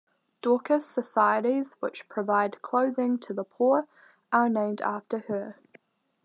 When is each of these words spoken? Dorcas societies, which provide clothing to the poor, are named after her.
Dorcas 0.41 0.87
societies, 0.87 1.75
which 1.79 2.09
provide 2.09 2.63
clothing 2.63 3.19
to 3.19 3.35
the 3.35 3.43
poor, 3.43 3.85
are 4.33 4.49
named 4.49 4.81
after 4.81 5.19
her. 5.27 5.57